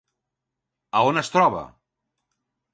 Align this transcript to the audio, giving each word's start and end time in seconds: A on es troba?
A 1.01 1.05
on 1.11 1.23
es 1.23 1.31
troba? 1.37 1.63